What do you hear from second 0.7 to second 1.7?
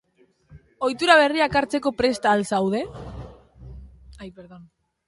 Ohitura berriak